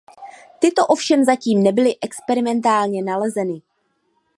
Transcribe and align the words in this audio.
Tyto 0.59 0.87
ovšem 0.87 1.23
zatím 1.25 1.63
nebyly 1.63 1.95
experimentálně 2.01 3.03
nalezeny. 3.03 3.61